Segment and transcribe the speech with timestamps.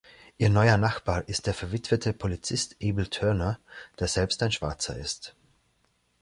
[0.39, 3.59] Ihr neuer Nachbar ist der verwitwete Polizist Abel Turner,
[3.99, 5.35] der selbst ein Schwarzer ist.